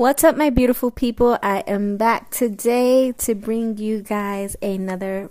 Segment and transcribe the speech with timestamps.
[0.00, 1.36] What's up, my beautiful people?
[1.42, 5.28] I am back today to bring you guys another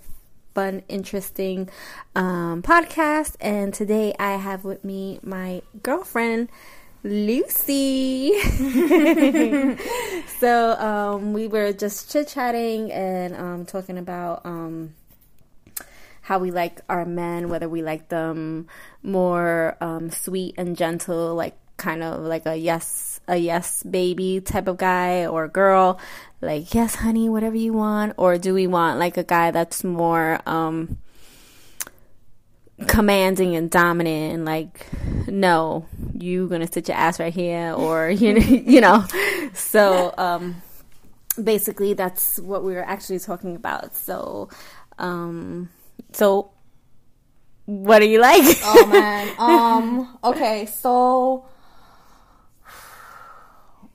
[0.54, 1.72] fun, interesting
[2.16, 3.36] um, podcast.
[3.42, 6.50] And today I have with me my girlfriend,
[7.02, 8.40] Lucy.
[10.40, 14.94] so um, we were just chit chatting and um, talking about um,
[16.22, 18.68] how we like our men, whether we like them
[19.02, 24.68] more um, sweet and gentle, like kind of like a yes a yes baby type
[24.68, 26.00] of guy or girl
[26.42, 28.14] like yes honey whatever you want.
[28.18, 30.98] Or do we want like a guy that's more um
[32.88, 34.88] commanding and dominant and like
[35.28, 39.06] no you gonna sit your ass right here or you know you know?
[39.54, 40.62] So um
[41.42, 43.96] basically that's what we were actually talking about.
[43.96, 44.50] So
[44.98, 45.70] um
[46.14, 46.52] so
[47.66, 48.58] what do you like?
[48.64, 49.32] Oh man.
[49.38, 51.46] Um okay so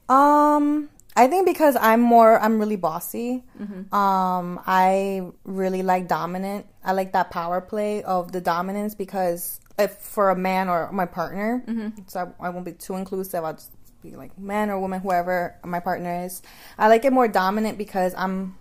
[0.09, 3.45] um, I think because I'm more, I'm really bossy.
[3.61, 3.95] Mm-hmm.
[3.95, 6.67] Um, I really like dominant.
[6.85, 11.07] I like that power play of the dominance because if for a man or my
[11.07, 12.01] partner, mm-hmm.
[12.07, 13.45] so I, I, won't be too inclusive.
[13.45, 13.71] I'll just
[14.03, 16.43] be like man or woman, whoever my partner is.
[16.79, 18.57] I like it more dominant because I'm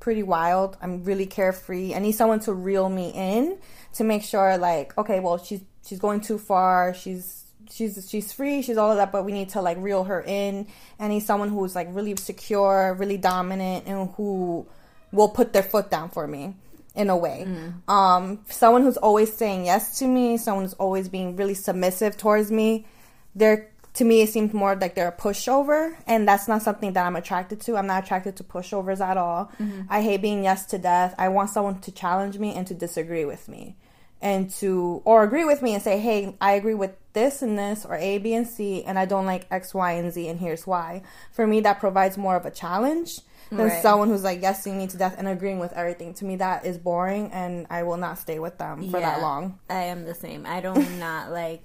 [0.00, 0.78] pretty wild.
[0.80, 1.94] I'm really carefree.
[1.94, 3.58] I need someone to reel me in
[3.94, 6.94] to make sure, like, okay, well, she's she's going too far.
[6.94, 10.22] She's she's she's free, she's all of that, but we need to like reel her
[10.22, 10.66] in.
[10.98, 14.66] And he's someone who's like really secure, really dominant, and who
[15.12, 16.54] will put their foot down for me
[16.94, 17.46] in a way.
[17.46, 17.88] Mm.
[17.88, 22.50] Um, someone who's always saying yes to me, someone who's always being really submissive towards
[22.50, 22.86] me.
[23.34, 27.04] They're to me, it seems more like they're a pushover, and that's not something that
[27.04, 27.76] I'm attracted to.
[27.76, 29.50] I'm not attracted to pushovers at all.
[29.60, 29.82] Mm-hmm.
[29.88, 31.14] I hate being yes to death.
[31.18, 33.76] I want someone to challenge me and to disagree with me
[34.20, 37.84] and to or agree with me and say, "Hey, I agree with this and this
[37.84, 40.66] or A, B, and C, and I don't like X, Y, and Z, and here's
[40.66, 43.82] why." For me, that provides more of a challenge than right.
[43.82, 46.14] someone who's like yesing me to death and agreeing with everything.
[46.14, 49.22] To me, that is boring, and I will not stay with them for yeah, that
[49.22, 49.58] long.
[49.68, 50.46] I am the same.
[50.46, 51.62] I do not like.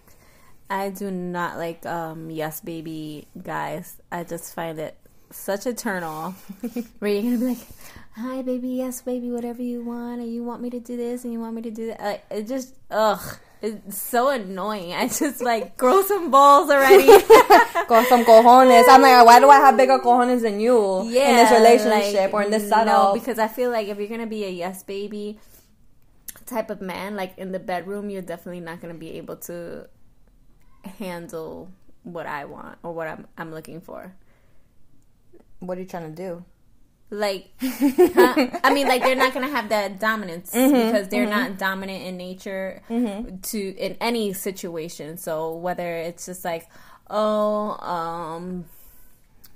[0.67, 4.01] I do not like um yes baby guys.
[4.11, 4.97] I just find it
[5.31, 6.43] such a turn off.
[6.99, 7.67] where you're gonna be like,
[8.15, 11.33] "Hi, baby, yes, baby, whatever you want, and you want me to do this, and
[11.33, 14.93] you want me to do that." Like, it just, ugh, it's so annoying.
[14.93, 17.05] I just like grow some balls already.
[17.87, 18.85] grow some cojones.
[18.87, 22.33] I'm like, why do I have bigger cojones than you yeah, in this relationship like,
[22.33, 22.85] or in this setup?
[22.85, 25.39] No, because I feel like if you're gonna be a yes baby
[26.45, 29.87] type of man, like in the bedroom, you're definitely not gonna be able to
[30.99, 31.71] handle
[32.03, 34.13] what I want or what I'm I'm looking for.
[35.59, 36.45] What are you trying to do?
[37.11, 38.47] Like, huh?
[38.63, 41.51] I mean, like they're not gonna have that dominance mm-hmm, because they're mm-hmm.
[41.51, 43.37] not dominant in nature mm-hmm.
[43.37, 45.17] to in any situation.
[45.17, 46.67] So whether it's just like,
[47.09, 48.65] oh, um,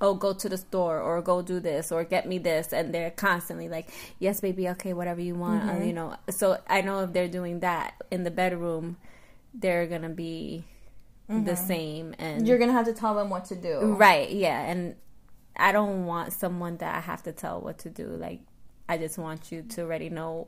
[0.01, 3.11] oh, go to the store or go do this or get me this, and they're
[3.11, 3.89] constantly like,
[4.19, 6.15] yes, baby, okay, whatever you want, uh, you know.
[6.29, 8.97] So I know if they're doing that in the bedroom,
[9.53, 10.63] they're gonna be
[11.27, 11.67] the mm-hmm.
[11.67, 14.29] same, and you're gonna have to tell them what to do, right?
[14.29, 14.95] Yeah, and
[15.59, 18.07] I don't want someone that I have to tell what to do.
[18.07, 18.39] Like,
[18.87, 20.47] I just want you to already know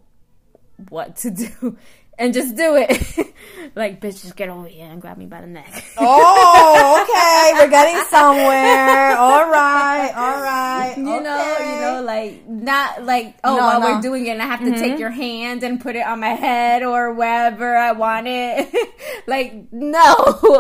[0.90, 1.78] what to do
[2.18, 3.34] and just do it.
[3.76, 5.84] like, bitch, just get over here and grab me by the neck.
[5.98, 7.60] oh, okay.
[7.60, 9.18] We're getting somewhere.
[9.18, 10.12] All right.
[10.16, 10.94] All right.
[10.98, 11.24] You okay.
[11.24, 13.96] know, you know, like, not like, oh, no, while no.
[13.96, 14.80] we're doing it, and I have to mm-hmm.
[14.80, 18.74] take your hand and put it on my head or wherever I want it.
[19.28, 20.00] like, no,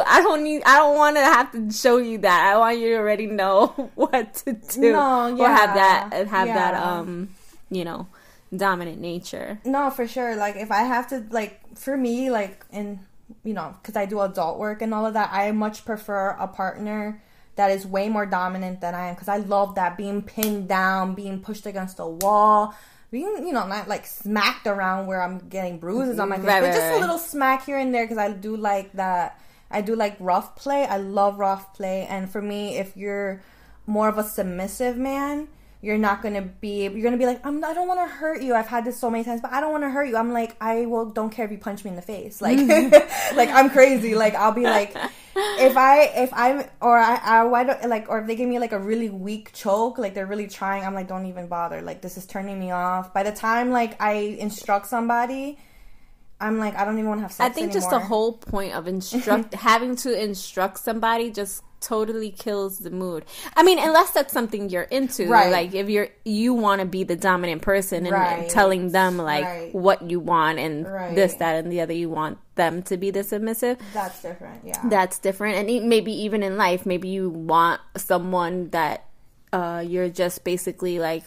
[0.07, 2.53] I don't need, I don't want to have to show you that.
[2.53, 4.93] I want you to already know what to do.
[4.93, 5.43] No, yeah.
[5.43, 6.53] Or have that, have yeah.
[6.53, 7.29] that, um,
[7.69, 8.07] you know,
[8.55, 9.59] dominant nature.
[9.65, 10.35] No, for sure.
[10.35, 12.99] Like if I have to like for me like in
[13.43, 16.47] you know, cuz I do adult work and all of that, I much prefer a
[16.47, 17.21] partner
[17.55, 21.15] that is way more dominant than I am cuz I love that being pinned down,
[21.15, 22.73] being pushed against a wall,
[23.09, 26.61] being you know not like smacked around where I'm getting bruises on my face, right,
[26.61, 26.97] but just right.
[26.97, 29.39] a little smack here and there cuz I do like that
[29.69, 30.85] I do like rough play.
[30.85, 33.41] I love rough play and for me if you're
[33.87, 35.47] more of a submissive man,
[35.81, 38.53] you're not gonna be you're gonna be like I'm, i don't want to hurt you.
[38.53, 40.15] I've had this so many times but i don't want to hurt you.
[40.15, 42.41] I'm like i will don't care if you punch me in the face.
[42.41, 42.57] Like
[43.35, 44.15] like i'm crazy.
[44.15, 44.95] Like i'll be like
[45.35, 48.59] if i if i'm or i i why don't like or if they give me
[48.59, 51.81] like a really weak choke like they're really trying i'm like don't even bother.
[51.81, 53.13] Like this is turning me off.
[53.13, 55.57] By the time like i instruct somebody
[56.41, 57.39] I'm like, I don't even want to have sex.
[57.49, 57.81] I think anymore.
[57.81, 63.25] just the whole point of instruct having to instruct somebody just totally kills the mood.
[63.55, 65.51] I mean, unless that's something you're into, Right.
[65.51, 69.43] like if you're you want to be the dominant person and, and telling them like
[69.45, 69.73] Right.
[69.73, 71.15] what you want and Right.
[71.15, 73.79] this, that, and the other, you want them to be the submissive.
[73.93, 74.63] That's different.
[74.63, 74.79] Yeah.
[74.89, 79.05] That's different, and maybe even in life, maybe you want someone that
[79.51, 81.23] uh, you're just basically like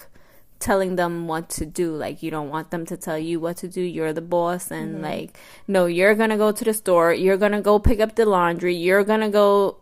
[0.58, 1.94] telling them what to do.
[1.94, 3.80] Like you don't want them to tell you what to do.
[3.80, 5.04] You're the boss, and mm-hmm.
[5.04, 7.12] like no, you're gonna go to the store.
[7.12, 8.74] You're gonna go pick up the laundry.
[8.74, 9.78] You're gonna go.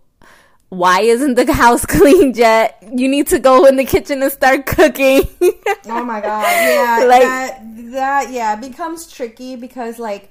[0.69, 2.83] Why isn't the house clean yet?
[2.95, 5.29] You need to go in the kitchen and start cooking.
[5.85, 7.61] Oh my god, yeah, Like- that
[7.91, 10.31] that yeah it becomes tricky because like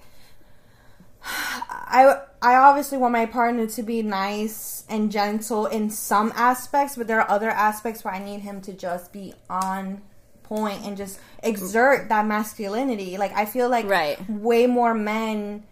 [1.24, 7.08] I I obviously want my partner to be nice and gentle in some aspects, but
[7.08, 10.02] there are other aspects where I need him to just be on
[10.51, 13.18] point and just exert that masculinity.
[13.18, 14.18] Like I feel like Right.
[14.30, 15.63] way more men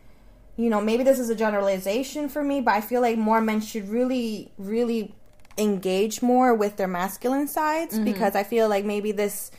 [0.55, 3.61] you know, maybe this is a generalization for me, but I feel like more men
[3.61, 5.15] should really, really
[5.57, 8.03] engage more with their masculine sides mm-hmm.
[8.03, 9.51] because I feel like maybe this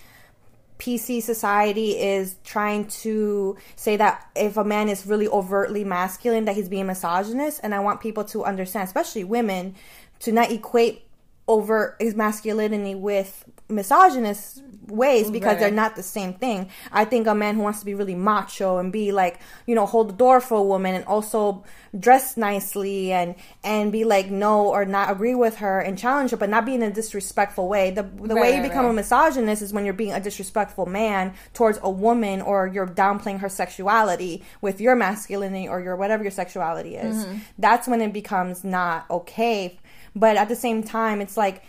[0.79, 6.55] PC society is trying to say that if a man is really overtly masculine, that
[6.55, 7.61] he's being misogynist.
[7.63, 9.77] And I want people to understand, especially women,
[10.21, 11.07] to not equate
[11.49, 16.69] over his masculinity with misogynist ways because they're not the same thing.
[16.93, 19.87] I think a man who wants to be really macho and be like, you know,
[19.87, 21.65] hold the door for a woman and also
[21.99, 23.35] dress nicely and
[23.65, 26.75] and be like no or not agree with her and challenge her, but not be
[26.75, 27.91] in a disrespectful way.
[27.91, 30.87] The the way Right, you right, become a misogynist is when you're being a disrespectful
[30.87, 36.23] man towards a woman or you're downplaying her sexuality with your masculinity or your whatever
[36.23, 37.25] your sexuality is.
[37.25, 37.39] Mm-hmm.
[37.59, 39.79] That's when it becomes not okay.
[40.15, 41.63] But at the same time, it's like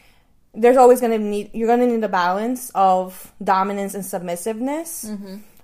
[0.53, 5.05] there's always going to need you're going to need a balance of dominance and submissiveness.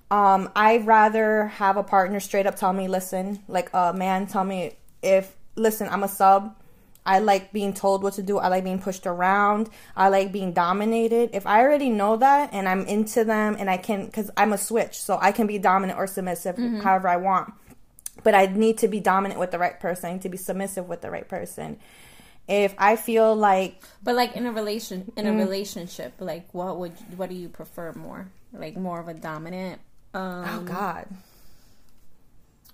[0.10, 4.44] Um, I'd rather have a partner straight up tell me, listen, like a man tell
[4.46, 6.56] me if listen, I'm a sub.
[7.06, 8.38] I like being told what to do.
[8.38, 9.70] I like being pushed around.
[9.96, 11.30] I like being dominated.
[11.34, 14.58] If I already know that and I'm into them and I can, because I'm a
[14.58, 17.54] switch, so I can be dominant or submissive however I want.
[18.24, 20.10] But I need to be dominant with the right person.
[20.10, 21.80] I need to be submissive with the right person.
[22.48, 25.38] If I feel like But like in a relation in a Mm.
[25.40, 28.28] relationship, like what would what do you prefer more?
[28.54, 29.82] Like more of a dominant,
[30.14, 31.08] um, oh god,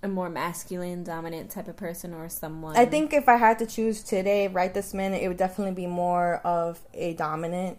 [0.02, 2.76] a more masculine, dominant type of person, or someone?
[2.76, 5.86] I think if I had to choose today, right this minute, it would definitely be
[5.86, 7.78] more of a dominant.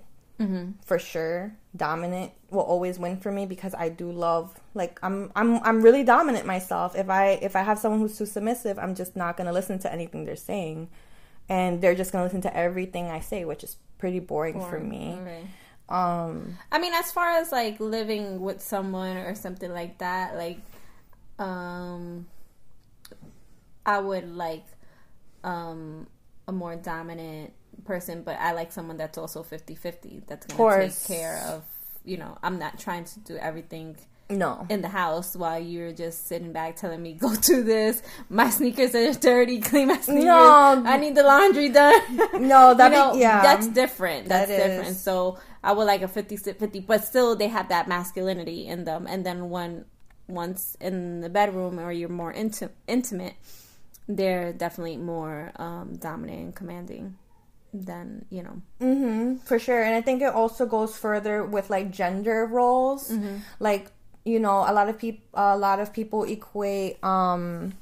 [0.83, 5.63] For sure, dominant will always win for me because I do love like I'm I'm
[5.63, 6.93] I'm really dominant myself.
[6.93, 9.91] If I if I have someone who's too submissive, I'm just not gonna listen to
[9.93, 10.89] anything they're saying,
[11.49, 15.17] and they're just gonna listen to everything I say, which is pretty boring for me.
[15.87, 20.59] Um, I mean, as far as like living with someone or something like that, like,
[21.37, 22.25] um,
[23.85, 24.65] I would like,
[25.43, 26.07] um,
[26.47, 27.53] a more dominant
[27.85, 31.63] person, but I like someone that's also 50-50, that's gonna take care of,
[32.03, 33.97] you know, I'm not trying to do everything
[34.29, 38.01] no, in the house while you're just sitting back telling me go do this.
[38.29, 39.59] My sneakers are dirty.
[39.61, 40.25] Clean my sneakers.
[40.25, 40.83] No.
[40.85, 42.01] I need the laundry done.
[42.47, 43.41] No, that you be- know, yeah.
[43.41, 44.27] that's different.
[44.27, 44.97] That's That different.
[44.97, 49.05] So I would like a 50 50, but still they have that masculinity in them.
[49.07, 49.85] And then when
[50.27, 53.35] once in the bedroom or you're more inti- intimate,
[54.07, 57.15] they're definitely more um, dominant and commanding
[57.73, 58.61] than you know.
[58.81, 59.83] Mm-hmm, for sure.
[59.83, 63.11] And I think it also goes further with like gender roles.
[63.59, 63.91] Like,
[64.25, 67.73] you know, a lot of people a lot of people equate um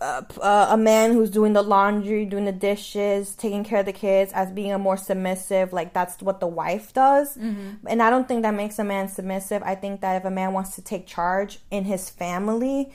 [0.00, 3.92] uh, uh, a man who's doing the laundry, doing the dishes, taking care of the
[3.92, 7.36] kids as being a more submissive, like that's what the wife does.
[7.86, 9.62] And I don't think that makes a man submissive.
[9.64, 12.92] I think that if a man wants to take charge in his family,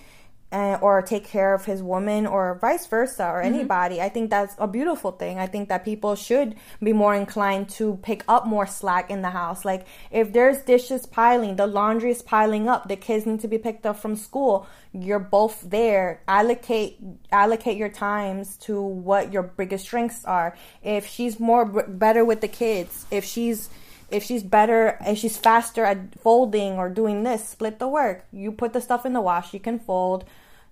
[0.51, 4.56] uh, or take care of his woman or vice versa or anybody i think that's
[4.58, 5.39] a beautiful thing.
[5.39, 9.29] I think that people should be more inclined to pick up more slack in the
[9.29, 9.65] house.
[9.65, 13.58] Like if there's dishes piling the laundry is piling up the kids need to be
[13.58, 16.22] picked up from school you're both there.
[16.27, 16.98] Allocate
[17.32, 20.56] allocate your times to what your biggest strengths are.
[20.82, 23.70] If she's more better with the kids if she's
[24.11, 28.25] if she's better if she's faster at folding or doing this split the work.
[28.31, 30.25] You put the stuff in the wash you can fold.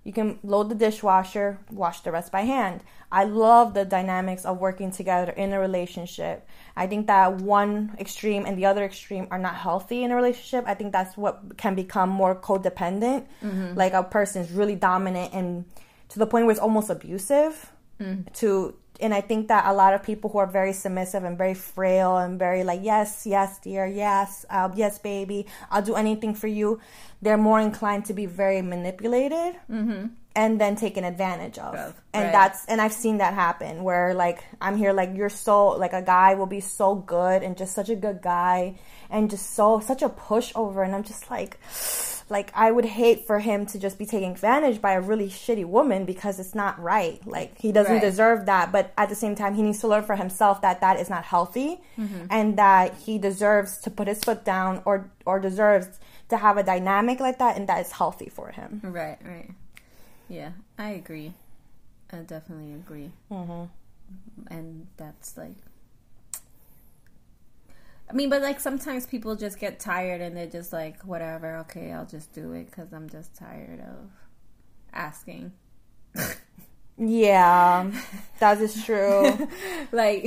[0.04, 2.82] You can load the dishwasher wash the rest by hand.
[3.10, 6.46] I love the dynamics of working together in a relationship.
[6.76, 10.64] I think that one extreme and the other extreme are not healthy in a relationship.
[10.66, 13.26] I think that's what can become more codependent.
[13.42, 13.74] Mm-hmm.
[13.74, 15.64] Like a person's really dominant and
[16.10, 18.32] to the point where it's almost abusive mm.
[18.34, 21.54] to and I think that a lot of people who are very submissive and very
[21.54, 26.48] frail and very like yes, yes, dear, yes, uh, yes, baby, I'll do anything for
[26.48, 26.80] you.
[27.22, 30.06] They're more inclined to be very manipulated, mm-hmm.
[30.34, 31.74] and then taken advantage of.
[32.12, 35.92] And that's and I've seen that happen where like I'm here like you're so like
[35.92, 38.78] a guy will be so good and just such a good guy
[39.10, 41.58] and just so such a pushover and I'm just like
[42.30, 45.64] like I would hate for him to just be taken advantage by a really shitty
[45.64, 47.24] woman because it's not right.
[47.26, 48.00] Like he doesn't Right.
[48.02, 50.98] deserve that, but at the same time he needs to learn for himself that that
[51.00, 52.26] is not healthy Mm-hmm.
[52.30, 55.88] and that he deserves to put his foot down or or deserves
[56.28, 58.80] to have a dynamic like that and that is healthy for him.
[58.84, 59.50] Right, right.
[60.28, 61.32] Yeah, I agree.
[62.12, 63.10] I definitely agree.
[63.30, 63.64] Mm-hmm.
[64.50, 65.56] And that's like.
[68.10, 71.92] I mean, but like sometimes people just get tired and they're just like, whatever, okay,
[71.92, 74.10] I'll just do it because I'm just tired of
[74.92, 75.52] asking.
[77.00, 77.92] Yeah,
[78.40, 79.48] that is true.
[79.92, 80.26] like,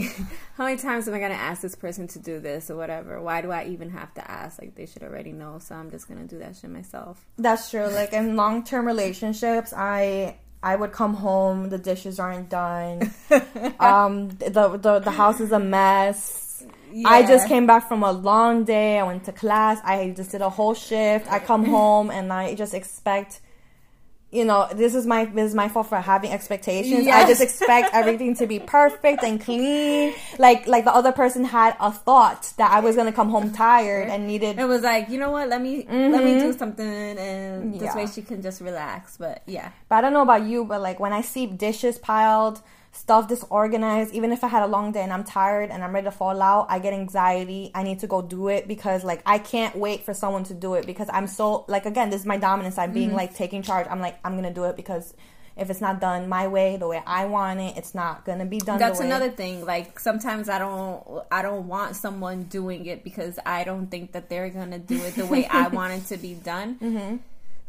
[0.56, 3.22] how many times am I going to ask this person to do this or whatever?
[3.22, 4.62] Why do I even have to ask?
[4.62, 7.26] Like, they should already know, so I'm just going to do that shit myself.
[7.38, 7.88] That's true.
[7.88, 13.14] Like in long term relationships, I I would come home, the dishes aren't done.
[13.80, 16.41] um the, the the house is a mess.
[17.06, 19.00] I just came back from a long day.
[19.00, 19.80] I went to class.
[19.84, 21.32] I just did a whole shift.
[21.32, 23.42] I come home and I just expect
[24.34, 27.06] you know, this is my this is my fault for having expectations.
[27.06, 30.14] I just expect everything to be perfect and clean.
[30.40, 34.08] Like like the other person had a thought that I was gonna come home tired
[34.10, 35.50] and needed It was like, you know what?
[35.50, 37.84] Let me let me do something, and this Mm-hmm.
[37.84, 37.96] Yeah.
[37.96, 39.18] way she can just relax.
[39.18, 42.62] But yeah, But I don't know about you, but like when I see dishes piled,
[42.94, 46.06] stuff disorganized, even if I had a long day and I'm tired and I'm ready
[46.06, 47.72] to fall out, I get anxiety.
[47.74, 50.74] I need to go do it because like I can't wait for someone to do
[50.74, 52.78] it because I'm so like again, this is my dominance.
[52.78, 52.94] I'm Mm-hmm.
[52.94, 53.88] being like taking charge.
[53.90, 55.14] I'm like I'm gonna do it because
[55.58, 58.58] if it's not done my way, the way I want it, it's not gonna be
[58.60, 58.80] done.
[58.80, 59.10] that's the way.
[59.10, 59.66] another thing.
[59.66, 64.30] Like sometimes I don't I don't want someone doing it because I don't think that
[64.30, 66.76] they're gonna do it the way I want it to be done.
[66.76, 67.18] Mm-hmm.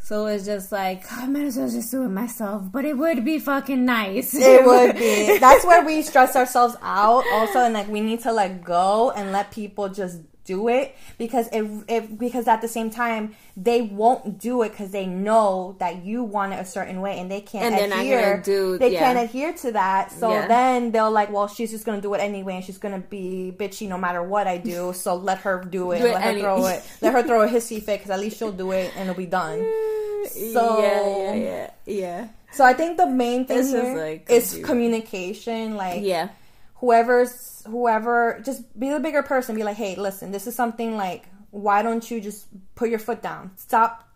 [0.04, 2.64] So it's just like oh, I might as well just do it myself.
[2.72, 4.34] But it would be fucking nice.
[4.34, 5.38] It would be.
[5.38, 9.32] That's where we stress ourselves out also and like we need to let go and
[9.32, 14.40] let people just do it because it, it because at the same time they won't
[14.40, 17.66] do it because they know that you want it a certain way and they can't
[17.66, 18.98] And they're not adhere do- they yeah.
[18.98, 20.48] can't adhere to that so Yeah.
[20.48, 23.88] then they'll like well she's just gonna do it anyway and she's gonna be bitchy
[23.88, 26.40] no matter what I do so let her do it, Do it let her any-
[26.40, 29.08] throw it let her throw a hissy fit because at least she'll do it and
[29.08, 29.91] it'll be done mm.
[30.28, 32.28] So yeah, yeah, yeah, yeah.
[32.52, 35.76] so I think the main thing It's just, like, is communication.
[35.76, 36.28] Like, Yeah.
[36.76, 39.54] whoever's whoever, just be the bigger person.
[39.54, 43.22] Be like, hey, listen, this is something like, why don't you just put your foot
[43.22, 43.50] down?
[43.56, 44.08] Stop.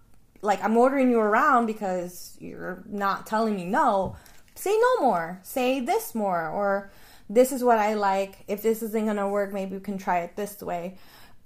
[0.43, 4.17] Like, I'm ordering you around because you're not telling me no.
[4.55, 5.39] Say no more.
[5.43, 6.49] Say this more.
[6.49, 6.91] Or
[7.29, 8.45] this is what I like.
[8.49, 10.97] If this isn't gonna work, maybe we can try it this way.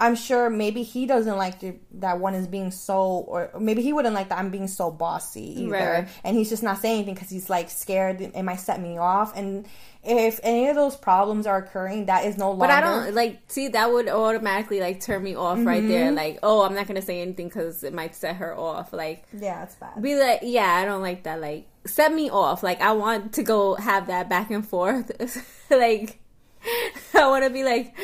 [0.00, 3.92] I'm sure maybe he doesn't like the, that one is being so, or maybe he
[3.92, 5.71] wouldn't like that I'm being so bossy either.
[5.73, 6.09] Right, right.
[6.25, 9.37] And he's just not saying anything because he's like scared it might set me off.
[9.37, 9.66] And
[10.02, 12.61] if any of those problems are occurring, that is no longer.
[12.66, 15.88] But I don't like see that would automatically like turn me off right Mm-hmm.
[15.90, 16.12] there.
[16.12, 18.95] Like, oh, I'm not gonna say anything because it might set her off.
[18.95, 20.00] Like, Yeah, it's bad.
[20.02, 21.42] be like, yeah, I don't like that.
[21.42, 22.62] Like, set me off.
[22.62, 25.12] Like, I want to go have that back and forth.
[25.71, 26.19] like,
[27.14, 27.95] I want to be like,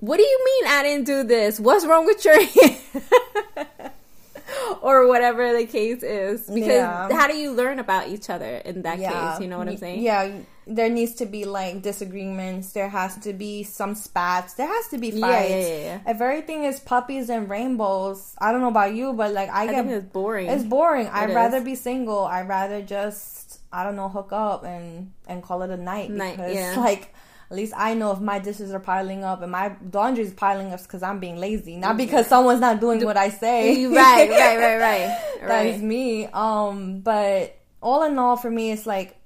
[0.00, 1.58] what do you mean I didn't do this?
[1.60, 2.76] What's wrong with your hand?
[4.82, 6.42] or whatever the case is.
[6.46, 7.08] Because Yeah.
[7.12, 9.40] how do you learn about each other in that case?
[9.40, 10.02] You know what I'm saying?
[10.02, 10.30] Yeah,
[10.66, 12.72] there needs to be like disagreements.
[12.72, 14.54] There has to be some spats.
[14.54, 15.50] There has to be Yeah, fights.
[15.50, 16.10] yeah, yeah, yeah.
[16.12, 19.66] If everything is puppies and rainbows, I don't know about you, but like I, I
[19.66, 20.48] get it's boring.
[20.48, 21.08] It's boring.
[21.08, 21.34] I'd is.
[21.36, 22.24] rather be single.
[22.24, 26.36] I'd rather just I don't know hook up and and call it a night Night,
[26.36, 26.74] because yeah.
[26.80, 27.12] like
[27.50, 30.72] at least I know if my dishes are piling up and my laundry is piling
[30.72, 33.86] up because I'm being lazy, not because someone's not doing what I say.
[33.86, 35.22] right, right, right, right.
[35.46, 35.82] That is right.
[35.82, 36.26] me.
[36.26, 39.16] Um, but all in all, for me, it's like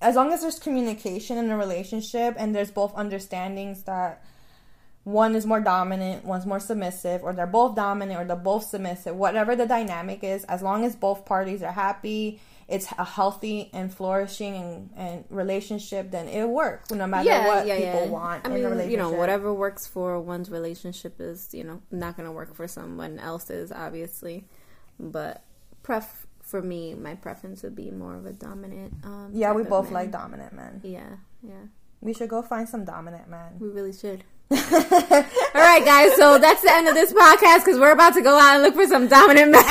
[0.00, 4.24] as long as there's communication in a relationship and there's both understandings that
[5.08, 9.16] one is more dominant, one's more submissive, or they're both dominant or they're both submissive,
[9.16, 13.92] whatever the dynamic is, as long as both parties are happy, it's a healthy and
[13.92, 18.90] flourishing and, and relationship, then it'll work no matter what people want I in mean,
[18.90, 22.68] you know, whatever works for one's relationship is, you know, not going to work for
[22.68, 24.44] someone else's, obviously.
[25.00, 25.42] But
[25.82, 28.92] pref for me, my preference would be more of a dominant.
[29.04, 30.80] Um, Yeah, we both like dominant men.
[30.82, 31.64] Yeah, yeah,
[32.02, 33.58] We should go find some dominant men.
[33.58, 34.24] we really should.
[34.50, 34.58] All
[35.54, 36.16] right, guys.
[36.16, 38.74] So that's the end of this podcast because we're about to go out and look
[38.74, 39.62] for some dominant men.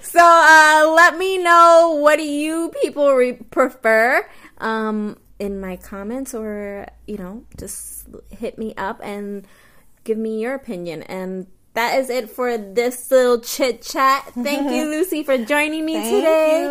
[0.00, 4.26] so uh, let me know what do you people re- prefer
[4.56, 9.46] um, in my comments, or you know, just hit me up and
[10.04, 11.02] give me your opinion.
[11.02, 14.24] And that is it for this little chit chat.
[14.34, 16.62] Thank you, Lucy, for joining me Thank today.
[16.62, 16.70] you.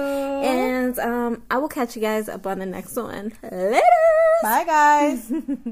[0.49, 3.31] And um, I will catch you guys up on the next one.
[3.43, 3.81] Later.
[4.41, 5.31] Bye, guys.